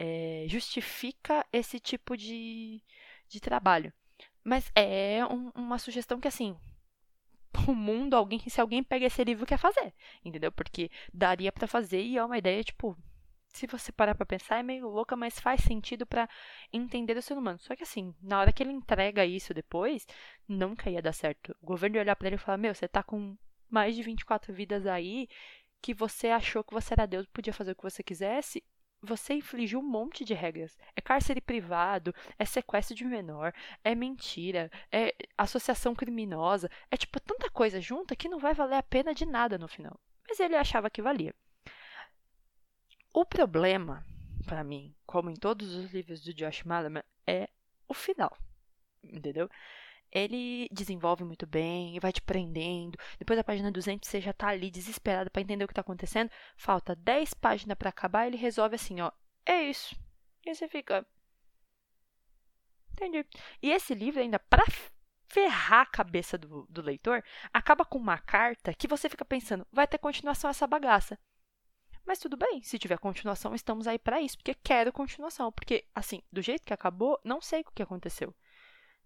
é, 0.00 0.44
justifica 0.46 1.44
esse 1.52 1.80
tipo 1.80 2.16
de, 2.16 2.80
de 3.28 3.40
trabalho. 3.40 3.92
Mas 4.44 4.70
é 4.72 5.26
um, 5.26 5.50
uma 5.56 5.76
sugestão 5.76 6.20
que, 6.20 6.28
assim, 6.28 6.56
o 7.66 7.74
mundo, 7.74 8.14
alguém, 8.14 8.38
se 8.48 8.60
alguém 8.60 8.84
pega 8.84 9.06
esse 9.06 9.24
livro, 9.24 9.44
quer 9.44 9.58
fazer, 9.58 9.92
entendeu? 10.24 10.52
Porque 10.52 10.88
daria 11.12 11.50
para 11.50 11.66
fazer 11.66 12.00
e 12.00 12.16
é 12.16 12.24
uma 12.24 12.38
ideia, 12.38 12.62
tipo, 12.62 12.96
se 13.48 13.66
você 13.66 13.90
parar 13.90 14.14
para 14.14 14.24
pensar, 14.24 14.58
é 14.58 14.62
meio 14.62 14.88
louca, 14.88 15.16
mas 15.16 15.40
faz 15.40 15.62
sentido 15.62 16.06
para 16.06 16.28
entender 16.72 17.16
o 17.16 17.22
ser 17.22 17.36
humano. 17.36 17.58
Só 17.58 17.74
que 17.74 17.82
assim, 17.82 18.14
na 18.22 18.38
hora 18.38 18.52
que 18.52 18.62
ele 18.62 18.70
entrega 18.70 19.26
isso 19.26 19.52
depois, 19.52 20.06
nunca 20.46 20.88
ia 20.88 21.02
dar 21.02 21.12
certo. 21.12 21.56
O 21.60 21.66
governo 21.66 21.96
ia 21.96 22.02
olhar 22.02 22.14
para 22.14 22.28
ele 22.28 22.36
e 22.36 22.38
falar: 22.38 22.58
Meu, 22.58 22.72
você 22.72 22.86
tá 22.86 23.02
com 23.02 23.36
mais 23.68 23.96
de 23.96 24.02
24 24.02 24.52
vidas 24.54 24.86
aí, 24.86 25.28
que 25.82 25.92
você 25.92 26.28
achou 26.28 26.62
que 26.62 26.72
você 26.72 26.94
era 26.94 27.06
Deus, 27.06 27.26
podia 27.26 27.52
fazer 27.52 27.72
o 27.72 27.74
que 27.74 27.82
você 27.82 28.02
quisesse, 28.02 28.62
você 29.00 29.34
infligiu 29.34 29.80
um 29.80 29.88
monte 29.88 30.24
de 30.24 30.34
regras. 30.34 30.76
É 30.96 31.00
cárcere 31.00 31.40
privado, 31.40 32.14
é 32.38 32.44
sequestro 32.44 32.94
de 32.94 33.04
menor, 33.04 33.52
é 33.84 33.94
mentira, 33.94 34.70
é 34.90 35.14
associação 35.36 35.94
criminosa, 35.94 36.70
é 36.90 36.96
tipo 36.96 37.20
tanta 37.20 37.50
coisa 37.50 37.80
junta 37.80 38.16
que 38.16 38.28
não 38.28 38.38
vai 38.38 38.54
valer 38.54 38.76
a 38.76 38.82
pena 38.82 39.14
de 39.14 39.24
nada 39.24 39.58
no 39.58 39.68
final. 39.68 39.98
Mas 40.28 40.40
ele 40.40 40.56
achava 40.56 40.90
que 40.90 41.02
valia. 41.02 41.34
O 43.14 43.24
problema, 43.24 44.04
para 44.46 44.62
mim, 44.62 44.94
como 45.06 45.30
em 45.30 45.34
todos 45.34 45.74
os 45.74 45.92
livros 45.92 46.22
do 46.22 46.34
Josh 46.34 46.64
Malerman, 46.64 47.02
é 47.26 47.48
o 47.88 47.94
final. 47.94 48.36
Entendeu? 49.02 49.48
Ele 50.10 50.68
desenvolve 50.72 51.24
muito 51.24 51.46
bem 51.46 51.96
e 51.96 52.00
vai 52.00 52.12
te 52.12 52.22
prendendo. 52.22 52.98
Depois 53.18 53.36
da 53.36 53.44
página 53.44 53.70
200 53.70 54.08
você 54.08 54.20
já 54.20 54.32
tá 54.32 54.48
ali 54.48 54.70
desesperado 54.70 55.30
para 55.30 55.42
entender 55.42 55.64
o 55.64 55.68
que 55.68 55.74
tá 55.74 55.80
acontecendo. 55.80 56.30
Falta 56.56 56.94
10 56.96 57.34
páginas 57.34 57.76
para 57.76 57.90
acabar, 57.90 58.26
ele 58.26 58.36
resolve 58.36 58.74
assim, 58.74 59.00
ó, 59.00 59.10
é 59.44 59.62
isso. 59.62 59.96
E 60.44 60.54
você 60.54 60.68
fica 60.68 61.06
Entendi. 62.92 63.24
E 63.62 63.70
esse 63.70 63.94
livro 63.94 64.20
ainda 64.20 64.40
para 64.40 64.64
ferrar 65.28 65.82
a 65.82 65.86
cabeça 65.86 66.36
do, 66.36 66.66
do 66.68 66.82
leitor, 66.82 67.22
acaba 67.52 67.84
com 67.84 67.98
uma 67.98 68.18
carta 68.18 68.74
que 68.74 68.88
você 68.88 69.08
fica 69.08 69.24
pensando, 69.24 69.66
vai 69.70 69.86
ter 69.86 69.98
continuação 69.98 70.50
essa 70.50 70.66
bagaça. 70.66 71.18
Mas 72.04 72.18
tudo 72.18 72.36
bem, 72.36 72.62
se 72.62 72.78
tiver 72.78 72.98
continuação, 72.98 73.54
estamos 73.54 73.86
aí 73.86 73.98
para 73.98 74.20
isso, 74.20 74.38
porque 74.38 74.54
quero 74.54 74.92
continuação, 74.92 75.52
porque 75.52 75.84
assim, 75.94 76.22
do 76.32 76.40
jeito 76.40 76.64
que 76.64 76.72
acabou, 76.72 77.20
não 77.22 77.40
sei 77.40 77.60
o 77.60 77.70
que 77.72 77.82
aconteceu 77.82 78.34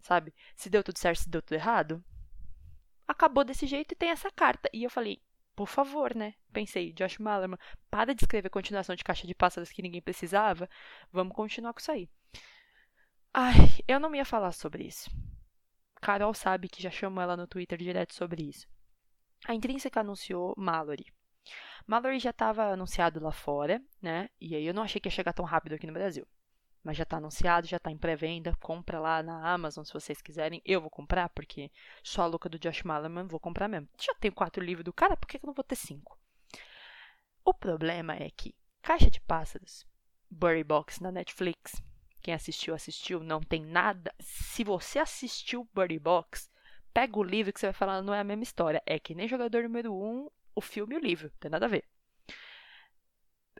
sabe? 0.03 0.33
Se 0.55 0.69
deu 0.69 0.83
tudo 0.83 0.99
certo, 0.99 1.19
se 1.21 1.29
deu 1.29 1.41
tudo 1.41 1.53
errado. 1.53 2.03
Acabou 3.07 3.43
desse 3.43 3.65
jeito 3.65 3.93
e 3.93 3.95
tem 3.95 4.09
essa 4.09 4.29
carta. 4.29 4.69
E 4.73 4.83
eu 4.83 4.89
falei, 4.89 5.21
por 5.55 5.67
favor, 5.67 6.15
né? 6.15 6.35
Pensei, 6.51 6.93
Josh 6.93 7.17
Malerman, 7.17 7.57
para 7.89 8.13
de 8.13 8.23
escrever 8.23 8.49
continuação 8.49 8.95
de 8.95 9.03
Caixa 9.03 9.25
de 9.25 9.33
Pássaros 9.33 9.71
que 9.71 9.81
ninguém 9.81 10.01
precisava. 10.01 10.69
Vamos 11.11 11.35
continuar 11.35 11.73
com 11.73 11.79
isso 11.79 11.91
aí. 11.91 12.09
Ai, 13.33 13.55
eu 13.87 13.99
não 13.99 14.13
ia 14.13 14.25
falar 14.25 14.51
sobre 14.51 14.83
isso. 14.83 15.09
Carol 16.01 16.33
sabe 16.33 16.67
que 16.67 16.83
já 16.83 16.91
chamou 16.91 17.23
ela 17.23 17.37
no 17.37 17.47
Twitter 17.47 17.77
direto 17.77 18.13
sobre 18.13 18.43
isso. 18.43 18.67
A 19.47 19.53
Intrínseca 19.53 20.01
anunciou 20.01 20.53
Mallory. 20.57 21.05
Mallory 21.87 22.19
já 22.19 22.29
estava 22.29 22.71
anunciado 22.71 23.19
lá 23.21 23.31
fora, 23.31 23.81
né? 24.01 24.29
E 24.39 24.55
aí 24.55 24.65
eu 24.65 24.73
não 24.73 24.83
achei 24.83 24.99
que 25.01 25.07
ia 25.07 25.11
chegar 25.11 25.33
tão 25.33 25.45
rápido 25.45 25.73
aqui 25.73 25.87
no 25.87 25.93
Brasil 25.93 26.27
mas 26.83 26.97
já 26.97 27.03
está 27.03 27.17
anunciado, 27.17 27.67
já 27.67 27.77
está 27.77 27.89
em 27.89 27.97
pré-venda. 27.97 28.55
Compra 28.59 28.99
lá 28.99 29.23
na 29.23 29.49
Amazon 29.51 29.83
se 29.83 29.93
vocês 29.93 30.21
quiserem. 30.21 30.61
Eu 30.65 30.81
vou 30.81 30.89
comprar, 30.89 31.29
porque 31.29 31.71
sou 32.03 32.23
a 32.23 32.27
louca 32.27 32.49
do 32.49 32.59
Josh 32.59 32.83
Malerman, 32.83 33.27
vou 33.27 33.39
comprar 33.39 33.67
mesmo. 33.67 33.87
Já 33.99 34.13
tenho 34.15 34.33
quatro 34.33 34.63
livros 34.63 34.83
do 34.83 34.93
cara, 34.93 35.15
por 35.15 35.27
que 35.27 35.37
eu 35.37 35.41
não 35.45 35.53
vou 35.53 35.63
ter 35.63 35.75
cinco? 35.75 36.19
O 37.45 37.53
problema 37.53 38.15
é 38.15 38.29
que 38.29 38.55
Caixa 38.81 39.09
de 39.09 39.21
Pássaros, 39.21 39.85
Burry 40.29 40.63
Box 40.63 41.01
na 41.01 41.11
Netflix, 41.11 41.81
quem 42.21 42.33
assistiu, 42.33 42.73
assistiu, 42.73 43.21
não 43.21 43.41
tem 43.41 43.63
nada. 43.63 44.13
Se 44.19 44.63
você 44.63 44.99
assistiu 44.99 45.69
Burry 45.73 45.99
Box, 45.99 46.51
pega 46.93 47.17
o 47.17 47.23
livro 47.23 47.53
que 47.53 47.59
você 47.59 47.67
vai 47.67 47.73
falar, 47.73 48.01
não 48.01 48.13
é 48.13 48.19
a 48.19 48.23
mesma 48.23 48.43
história. 48.43 48.81
É 48.85 48.99
que 48.99 49.15
nem 49.15 49.27
jogador 49.27 49.63
número 49.63 49.93
um, 49.93 50.29
o 50.55 50.61
filme 50.61 50.95
e 50.95 50.97
o 50.97 51.01
livro, 51.01 51.29
tem 51.39 51.49
nada 51.49 51.65
a 51.65 51.69
ver 51.69 51.85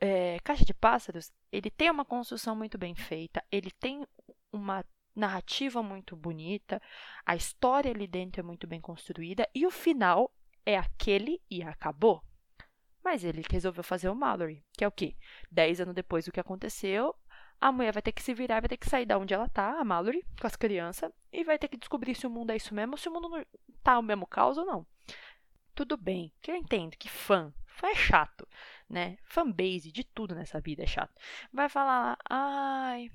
é, 0.04 0.38
Caixa 0.44 0.66
de 0.66 0.74
Pássaros, 0.74 1.32
ele 1.50 1.72
tem 1.72 1.90
uma 1.90 2.04
construção 2.04 2.58
muito 2.58 2.78
bem 2.78 2.94
feita, 2.94 3.42
ele 3.50 3.72
tem 3.72 4.06
uma 4.52 4.84
narrativa 5.16 5.82
muito 5.82 6.14
bonita, 6.14 6.82
a 7.26 7.38
história 7.38 7.90
ali 7.90 8.06
dentro 8.06 8.42
é 8.42 8.44
muito 8.44 8.68
bem 8.68 8.82
construída 8.82 9.48
e 9.56 9.66
o 9.66 9.72
final 9.72 10.30
é 10.66 10.78
aquele 10.78 11.42
e 11.50 11.64
acabou. 11.64 12.22
Mas 13.02 13.24
ele 13.24 13.44
resolveu 13.50 13.82
fazer 13.82 14.10
o 14.10 14.16
Mallory, 14.16 14.62
que 14.74 14.84
é 14.84 14.88
o 14.88 14.92
quê? 14.92 15.16
Dez 15.50 15.80
anos 15.80 15.96
depois 15.96 16.26
do 16.26 16.34
que 16.34 16.40
aconteceu, 16.40 17.16
a 17.62 17.72
mulher 17.72 17.94
vai 17.94 18.02
ter 18.02 18.12
que 18.12 18.22
se 18.22 18.34
virar, 18.34 18.60
vai 18.60 18.68
ter 18.68 18.78
que 18.78 18.90
sair 18.90 19.06
da 19.06 19.18
onde 19.18 19.34
ela 19.34 19.48
tá, 19.48 19.80
a 19.80 19.86
Mallory, 19.86 20.26
com 20.38 20.48
as 20.48 20.58
crianças, 20.58 21.14
e 21.32 21.46
vai 21.46 21.58
ter 21.58 21.70
que 21.70 21.78
descobrir 21.78 22.14
se 22.14 22.28
o 22.28 22.30
mundo 22.30 22.52
é 22.52 22.58
isso 22.58 22.76
mesmo 22.76 22.98
se 22.98 23.08
o 23.08 23.14
mundo 23.14 23.30
não 23.30 23.46
tá 23.82 23.98
o 23.98 24.04
mesmo 24.04 24.28
caos 24.28 24.58
ou 24.58 24.66
não. 24.66 24.86
Tudo 25.74 25.96
bem, 25.96 26.34
que 26.42 26.52
eu 26.52 26.58
entendo 26.58 26.98
que 26.98 27.08
fã, 27.08 27.54
fã 27.68 27.88
é 27.88 27.96
chato 27.96 28.46
né? 28.90 29.18
Fanbase 29.24 29.92
de 29.92 30.04
tudo 30.04 30.36
nessa 30.36 30.60
vida 30.60 30.84
é 30.84 30.88
chato. 30.88 31.14
Vai 31.52 31.70
falar, 31.70 32.18
ai, 32.30 33.10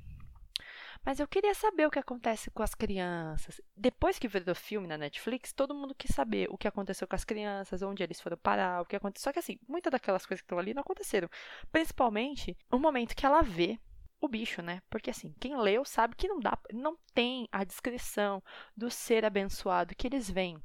mas 1.05 1.21
eu 1.21 1.29
queria 1.29 1.55
saber 1.55 1.87
o 1.87 1.91
que 1.91 1.99
acontece 1.99 2.51
com 2.51 2.63
as 2.63 2.75
crianças. 2.75 3.61
Depois 3.77 4.19
que 4.19 4.29
virou 4.29 4.55
filme 4.55 4.87
na 4.87 4.99
Netflix, 4.99 5.53
todo 5.53 5.75
mundo 5.75 5.95
quis 5.95 6.15
saber 6.15 6.49
o 6.51 6.59
que 6.59 6.69
aconteceu 6.69 7.07
com 7.07 7.17
as 7.17 7.25
crianças, 7.25 7.83
onde 7.83 8.03
eles 8.03 8.21
foram 8.21 8.37
parar, 8.37 8.83
o 8.83 8.85
que 8.85 8.97
aconteceu. 8.97 9.25
Só 9.25 9.33
que 9.33 9.39
assim, 9.39 9.59
muitas 9.67 9.91
daquelas 9.91 10.27
coisas 10.27 10.43
que 10.43 10.45
estão 10.45 10.59
ali 10.59 10.75
não 10.75 10.83
aconteceram. 10.83 11.29
Principalmente 11.73 12.57
o 12.71 12.79
momento 12.79 13.15
que 13.15 13.25
ela 13.25 13.43
vê 13.43 13.79
o 14.21 14.29
bicho, 14.29 14.61
né? 14.61 14.83
Porque 14.91 15.11
assim, 15.11 15.35
quem 15.41 15.57
leu 15.57 15.85
sabe 15.85 16.17
que 16.17 16.29
não 16.29 16.41
dá, 16.41 16.59
não 16.73 16.99
tem 17.15 17.49
a 17.53 17.65
descrição 17.65 18.43
do 18.77 18.91
ser 18.91 19.25
abençoado 19.25 19.95
que 19.95 20.07
eles 20.07 20.31
veem. 20.31 20.61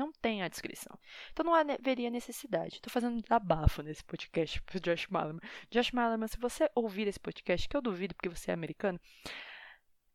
Não 0.00 0.10
tem 0.12 0.42
a 0.42 0.48
descrição. 0.48 0.98
Então 1.30 1.44
não 1.44 1.54
haveria 1.54 2.08
necessidade. 2.08 2.76
Estou 2.76 2.90
fazendo 2.90 3.18
um 3.18 3.20
desabafo 3.20 3.82
nesse 3.82 4.02
podcast 4.02 4.62
pro 4.62 4.80
Josh 4.80 5.06
Malerman. 5.08 5.42
Josh 5.70 5.92
Malerman, 5.92 6.26
se 6.26 6.38
você 6.38 6.70
ouvir 6.74 7.06
esse 7.06 7.20
podcast, 7.20 7.68
que 7.68 7.76
eu 7.76 7.82
duvido 7.82 8.14
porque 8.14 8.30
você 8.30 8.50
é 8.50 8.54
americano, 8.54 8.98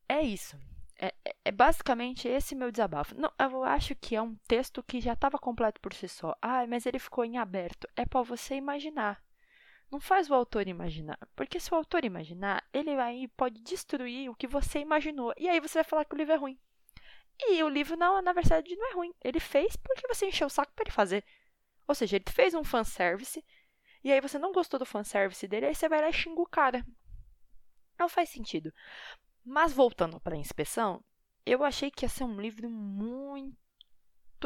é 0.10 0.24
isso. 0.24 0.58
É, 0.98 1.14
é, 1.24 1.36
é 1.46 1.52
basicamente 1.52 2.28
esse 2.28 2.56
meu 2.56 2.72
desabafo. 2.72 3.14
Não, 3.14 3.32
eu 3.38 3.64
acho 3.64 3.94
que 3.94 4.16
é 4.16 4.22
um 4.24 4.34
texto 4.48 4.82
que 4.82 5.00
já 5.00 5.14
estava 5.14 5.38
completo 5.38 5.80
por 5.80 5.94
si 5.94 6.08
só. 6.08 6.36
Ah, 6.42 6.66
mas 6.66 6.88
ele 6.88 6.98
ficou 6.98 7.24
em 7.24 7.38
aberto. 7.38 7.88
É 7.96 8.08
para 8.08 8.24
você 8.24 8.56
imaginar. 8.56 9.22
Não 9.92 10.00
faz 10.00 10.32
o 10.32 10.34
autor 10.34 10.68
imaginar. 10.68 11.20
Porque 11.36 11.60
se 11.60 11.72
o 11.72 11.78
autor 11.78 12.04
imaginar, 12.06 12.68
ele 12.74 12.90
aí 12.90 13.28
pode 13.28 13.62
destruir 13.62 14.32
o 14.32 14.36
que 14.36 14.48
você 14.48 14.80
imaginou. 14.80 15.32
E 15.38 15.48
aí 15.48 15.60
você 15.60 15.78
vai 15.78 15.84
falar 15.84 16.06
que 16.06 16.16
o 16.16 16.18
livro 16.18 16.34
é 16.34 16.38
ruim. 16.38 16.58
E 17.40 17.62
o 17.64 17.70
livro, 17.70 17.98
não, 17.98 18.22
na 18.22 18.34
verdade, 18.34 18.76
não 18.76 18.92
é 18.92 18.94
ruim. 18.94 19.14
Ele 19.24 19.40
fez 19.40 19.76
porque 19.76 20.08
você 20.08 20.28
encheu 20.28 20.48
o 20.48 20.50
saco 20.50 20.72
para 20.74 20.84
ele 20.84 20.92
fazer. 20.92 21.24
Ou 21.88 21.94
seja, 21.94 22.16
ele 22.16 22.26
fez 22.30 22.54
um 22.54 22.64
fanservice, 22.64 23.44
e 24.04 24.12
aí 24.12 24.22
você 24.22 24.40
não 24.40 24.52
gostou 24.52 24.80
do 24.80 24.86
fanservice 24.86 25.48
dele, 25.48 25.68
aí 25.68 25.76
você 25.76 25.90
vai 25.90 26.02
lá 26.02 26.10
e 26.10 26.14
xinga 26.14 26.42
o 26.42 26.48
cara. 26.48 26.86
Não 27.98 28.10
faz 28.10 28.30
sentido. 28.30 28.74
Mas 29.44 29.74
voltando 29.74 30.20
para 30.20 30.36
a 30.36 30.40
inspeção, 30.40 31.04
eu 31.46 31.64
achei 31.64 31.92
que 31.92 32.06
ia 32.06 32.10
ser 32.10 32.24
um 32.24 32.40
livro 32.40 32.70
muito 32.70 33.56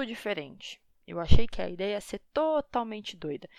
diferente. 0.05 0.81
Eu 1.09 1.19
achei 1.19 1.47
que 1.47 1.59
a 1.59 1.67
ideia 1.67 1.93
ia 1.93 2.01
ser 2.01 2.19
totalmente 2.31 3.17
doida. 3.17 3.49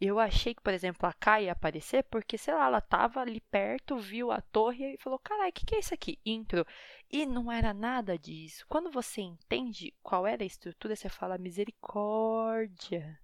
Eu 0.00 0.20
achei 0.20 0.54
que, 0.54 0.62
por 0.62 0.72
exemplo, 0.72 1.08
a 1.08 1.12
Kai 1.12 1.46
ia 1.46 1.52
aparecer 1.52 2.04
porque, 2.04 2.38
sei 2.38 2.54
lá, 2.54 2.66
ela 2.66 2.78
estava 2.78 3.20
ali 3.20 3.40
perto, 3.40 3.98
viu 3.98 4.30
a 4.30 4.40
torre 4.40 4.94
e 4.94 4.98
falou: 4.98 5.18
Caralho, 5.18 5.50
o 5.50 5.52
que, 5.52 5.66
que 5.66 5.74
é 5.74 5.80
isso 5.80 5.92
aqui? 5.92 6.20
Intro. 6.24 6.64
E 7.10 7.26
não 7.26 7.50
era 7.50 7.74
nada 7.74 8.16
disso. 8.16 8.64
Quando 8.68 8.92
você 8.92 9.22
entende 9.22 9.92
qual 10.04 10.24
era 10.24 10.44
a 10.44 10.46
estrutura, 10.46 10.94
você 10.94 11.08
fala: 11.08 11.36
misericórdia. 11.36 13.18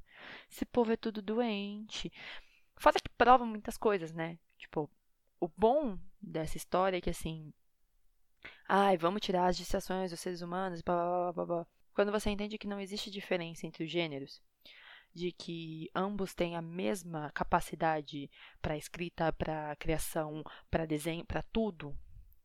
Esse 0.50 0.66
povo 0.66 0.90
é 0.90 0.96
tudo 0.96 1.22
doente. 1.22 2.12
Fora 2.76 2.98
que 2.98 3.08
prova 3.10 3.46
muitas 3.46 3.78
coisas, 3.78 4.12
né? 4.12 4.36
Tipo, 4.58 4.90
o 5.38 5.46
bom 5.46 5.96
dessa 6.20 6.56
história 6.56 6.96
é 6.96 7.00
que, 7.00 7.10
assim. 7.10 7.52
Ai, 8.68 8.96
vamos 8.96 9.20
tirar 9.20 9.46
as 9.46 9.56
distrações 9.56 10.10
dos 10.10 10.18
seres 10.18 10.42
humanos, 10.42 10.82
blá 10.82 10.96
blá 10.96 11.32
blá 11.32 11.46
blá. 11.46 11.75
Quando 11.96 12.12
você 12.12 12.28
entende 12.28 12.58
que 12.58 12.66
não 12.66 12.78
existe 12.78 13.10
diferença 13.10 13.66
entre 13.66 13.82
os 13.82 13.90
gêneros, 13.90 14.42
de 15.14 15.32
que 15.32 15.90
ambos 15.94 16.34
têm 16.34 16.54
a 16.54 16.60
mesma 16.60 17.30
capacidade 17.30 18.30
para 18.60 18.76
escrita, 18.76 19.32
para 19.32 19.74
criação, 19.76 20.44
para 20.70 20.84
desenho, 20.84 21.24
para 21.24 21.40
tudo, 21.40 21.98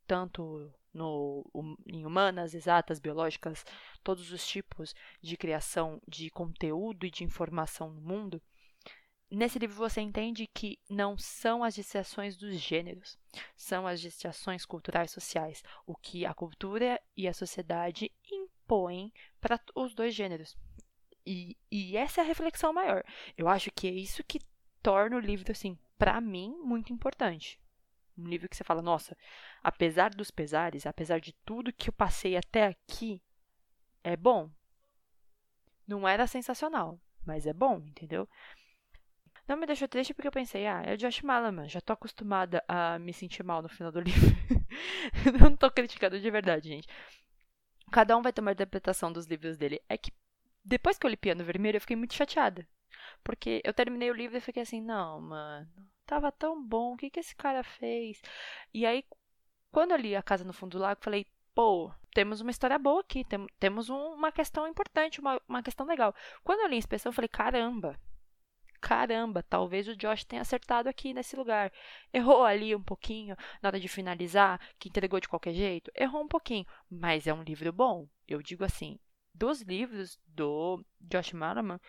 tanto 0.07 0.73
no, 0.93 1.45
em 1.85 2.05
humanas, 2.05 2.53
exatas, 2.53 2.97
biológicas, 2.97 3.65
todos 4.01 4.31
os 4.31 4.47
tipos 4.47 4.95
de 5.21 5.35
criação 5.35 6.01
de 6.07 6.29
conteúdo 6.29 7.05
e 7.05 7.11
de 7.11 7.25
informação 7.25 7.89
no 7.89 7.99
mundo, 7.99 8.41
nesse 9.29 9.59
livro 9.59 9.75
você 9.75 9.99
entende 9.99 10.47
que 10.47 10.79
não 10.89 11.17
são 11.17 11.61
as 11.61 11.75
distrações 11.75 12.37
dos 12.37 12.55
gêneros, 12.55 13.19
são 13.57 13.85
as 13.85 13.99
distrações 13.99 14.65
culturais 14.65 15.11
sociais, 15.11 15.61
o 15.85 15.93
que 15.93 16.25
a 16.25 16.33
cultura 16.33 17.01
e 17.17 17.27
a 17.27 17.33
sociedade 17.33 18.09
para 19.39 19.59
os 19.75 19.93
dois 19.93 20.13
gêneros. 20.13 20.57
E, 21.25 21.57
e 21.69 21.97
essa 21.97 22.21
é 22.21 22.23
a 22.23 22.27
reflexão 22.27 22.73
maior. 22.73 23.03
Eu 23.37 23.47
acho 23.47 23.69
que 23.71 23.87
é 23.87 23.91
isso 23.91 24.23
que 24.23 24.39
torna 24.81 25.15
o 25.15 25.19
livro, 25.19 25.51
assim, 25.51 25.77
para 25.97 26.19
mim, 26.19 26.55
muito 26.63 26.91
importante. 26.93 27.59
Um 28.17 28.27
livro 28.27 28.49
que 28.49 28.55
você 28.55 28.63
fala, 28.63 28.81
nossa, 28.81 29.17
apesar 29.63 30.09
dos 30.11 30.31
pesares, 30.31 30.85
apesar 30.85 31.19
de 31.19 31.33
tudo 31.45 31.73
que 31.73 31.89
eu 31.89 31.93
passei 31.93 32.35
até 32.35 32.65
aqui, 32.65 33.21
é 34.03 34.15
bom. 34.15 34.49
Não 35.87 36.07
era 36.07 36.27
sensacional, 36.27 36.99
mas 37.25 37.45
é 37.45 37.53
bom, 37.53 37.77
entendeu? 37.85 38.27
Não 39.47 39.57
me 39.57 39.65
deixou 39.65 39.87
triste 39.87 40.13
porque 40.13 40.27
eu 40.27 40.31
pensei, 40.31 40.65
ah, 40.65 40.81
é 40.85 40.93
o 40.93 40.97
Josh 40.97 41.21
Malaman, 41.21 41.67
já 41.67 41.81
tô 41.81 41.93
acostumada 41.93 42.63
a 42.67 42.97
me 42.99 43.11
sentir 43.11 43.43
mal 43.43 43.61
no 43.61 43.69
final 43.69 43.91
do 43.91 43.99
livro. 43.99 44.29
não 45.39 45.55
tô 45.55 45.69
criticando 45.69 46.19
de 46.19 46.31
verdade, 46.31 46.69
gente. 46.69 46.87
Cada 47.91 48.17
um 48.17 48.21
vai 48.21 48.31
ter 48.31 48.41
uma 48.41 48.51
interpretação 48.51 49.11
dos 49.11 49.25
livros 49.25 49.57
dele. 49.57 49.81
É 49.89 49.97
que 49.97 50.11
depois 50.63 50.97
que 50.97 51.05
eu 51.05 51.09
li 51.09 51.17
Piano 51.17 51.43
Vermelho, 51.43 51.77
eu 51.77 51.81
fiquei 51.81 51.95
muito 51.95 52.13
chateada. 52.13 52.67
Porque 53.23 53.61
eu 53.63 53.73
terminei 53.73 54.09
o 54.09 54.15
livro 54.15 54.37
e 54.37 54.41
fiquei 54.41 54.63
assim, 54.63 54.81
não, 54.81 55.21
mano, 55.21 55.67
tava 56.05 56.31
tão 56.31 56.61
bom, 56.63 56.93
o 56.93 56.97
que 56.97 57.09
que 57.09 57.19
esse 57.19 57.35
cara 57.35 57.63
fez? 57.63 58.21
E 58.73 58.85
aí, 58.85 59.03
quando 59.71 59.91
eu 59.91 59.97
li 59.97 60.15
A 60.15 60.23
Casa 60.23 60.43
no 60.43 60.53
Fundo 60.53 60.77
do 60.77 60.81
Lago, 60.81 61.01
falei, 61.03 61.25
pô, 61.53 61.91
temos 62.13 62.41
uma 62.41 62.51
história 62.51 62.77
boa 62.77 63.01
aqui, 63.01 63.23
tem, 63.23 63.45
temos 63.59 63.89
um, 63.89 64.13
uma 64.13 64.31
questão 64.31 64.67
importante, 64.67 65.19
uma, 65.19 65.41
uma 65.47 65.63
questão 65.63 65.85
legal. 65.85 66.13
Quando 66.43 66.61
eu 66.61 66.67
li 66.67 66.75
a 66.75 66.79
inspeção, 66.79 67.09
eu 67.09 67.13
falei, 67.13 67.29
caramba, 67.29 67.99
caramba, 68.81 69.43
talvez 69.43 69.87
o 69.87 69.95
Josh 69.95 70.25
tenha 70.25 70.41
acertado 70.41 70.89
aqui 70.89 71.13
nesse 71.13 71.35
lugar. 71.35 71.71
Errou 72.11 72.43
ali 72.43 72.75
um 72.75 72.81
pouquinho 72.81 73.35
na 73.61 73.69
hora 73.69 73.79
de 73.79 73.87
finalizar, 73.87 74.59
que 74.79 74.89
entregou 74.89 75.19
de 75.19 75.29
qualquer 75.29 75.53
jeito. 75.53 75.91
Errou 75.95 76.23
um 76.23 76.27
pouquinho, 76.27 76.65
mas 76.89 77.27
é 77.27 77.33
um 77.33 77.43
livro 77.43 77.71
bom. 77.71 78.07
Eu 78.27 78.41
digo 78.41 78.65
assim, 78.65 78.99
dos 79.33 79.61
livros 79.61 80.19
do 80.27 80.83
Josh 80.99 81.33
Malaman, 81.33 81.79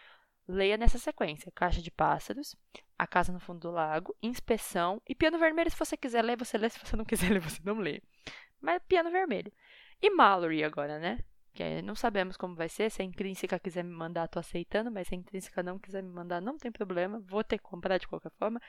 leia 0.47 0.77
nessa 0.77 0.99
sequência: 0.99 1.51
Caixa 1.53 1.81
de 1.81 1.91
Pássaros, 1.91 2.55
A 2.99 3.07
Casa 3.07 3.33
no 3.33 3.41
Fundo 3.41 3.61
do 3.61 3.71
Lago, 3.71 4.15
Inspeção 4.23 5.01
e 5.09 5.15
Piano 5.15 5.39
Vermelho. 5.39 5.71
Se 5.71 5.79
você 5.79 5.97
quiser 5.97 6.23
ler, 6.23 6.37
você 6.37 6.59
lê. 6.59 6.69
Se 6.69 6.79
você 6.79 6.97
não 6.97 7.05
quiser 7.05 7.31
ler, 7.31 7.41
você 7.41 7.61
não 7.65 7.79
lê. 7.79 8.03
Mas 8.61 8.83
Piano 8.87 9.11
Vermelho. 9.11 9.53
E 10.01 10.11
Mallory 10.11 10.63
agora, 10.63 10.99
né? 10.99 11.19
Que 11.53 11.83
não 11.83 11.95
sabemos 11.95 12.37
como 12.37 12.55
vai 12.55 12.69
ser. 12.69 12.91
Se 12.91 13.03
a 13.03 13.05
intrínseca 13.05 13.59
quiser 13.59 13.85
me 13.85 13.93
mandar, 13.95 14.29
tô 14.29 14.39
aceitando. 14.39 14.91
Mas 14.91 15.09
se 15.09 15.15
a 15.15 15.19
intrínseca 15.19 15.63
não 15.63 15.79
quiser 15.79 16.03
me 16.03 16.11
mandar, 16.11 16.41
não 16.41 16.57
tem 16.59 16.73
problema. 16.73 17.21
Vou 17.21 17.45
ter 17.45 17.59
que 17.59 17.65
comprar 17.65 17.99
de 17.99 18.09
qualquer 18.09 18.33
forma. 18.39 18.61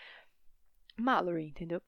Mallory, 0.97 1.47
entendeu? 1.47 1.81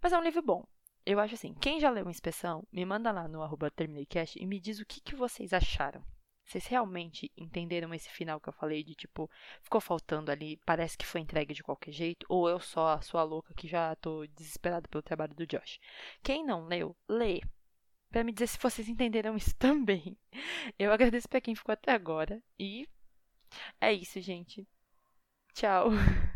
Mas 0.00 0.12
é 0.12 0.18
um 0.18 0.22
livro 0.22 0.42
bom. 0.42 0.66
Eu 1.06 1.20
acho 1.20 1.34
assim, 1.34 1.52
quem 1.54 1.78
já 1.78 1.90
leu 1.90 2.08
Inspeção, 2.08 2.66
me 2.72 2.84
manda 2.84 3.12
lá 3.12 3.28
no 3.28 3.42
arroba 3.42 3.70
e 3.78 4.46
me 4.46 4.58
diz 4.58 4.80
o 4.80 4.86
que, 4.86 5.00
que 5.02 5.14
vocês 5.14 5.52
acharam. 5.52 6.02
Vocês 6.46 6.66
realmente 6.66 7.30
entenderam 7.36 7.92
esse 7.94 8.10
final 8.10 8.40
que 8.40 8.48
eu 8.48 8.52
falei 8.52 8.82
de 8.82 8.94
tipo, 8.94 9.30
ficou 9.62 9.80
faltando 9.80 10.30
ali, 10.30 10.58
parece 10.64 10.96
que 10.96 11.06
foi 11.06 11.20
entregue 11.20 11.54
de 11.54 11.62
qualquer 11.62 11.92
jeito, 11.92 12.26
ou 12.28 12.48
eu 12.48 12.60
só 12.60 12.88
a 12.88 13.00
sua 13.00 13.22
louca 13.22 13.54
que 13.54 13.66
já 13.66 13.94
tô 13.96 14.26
desesperada 14.26 14.88
pelo 14.88 15.02
trabalho 15.02 15.34
do 15.34 15.46
Josh. 15.46 15.78
Quem 16.22 16.44
não 16.44 16.66
leu, 16.66 16.96
lê 17.08 17.40
para 18.14 18.22
me 18.22 18.30
dizer 18.30 18.46
se 18.46 18.58
vocês 18.58 18.88
entenderam 18.88 19.36
isso 19.36 19.52
também. 19.58 20.16
Eu 20.78 20.92
agradeço 20.92 21.28
para 21.28 21.40
quem 21.40 21.56
ficou 21.56 21.72
até 21.72 21.90
agora 21.90 22.40
e 22.56 22.88
é 23.80 23.92
isso, 23.92 24.20
gente. 24.20 24.68
Tchau. 25.52 25.88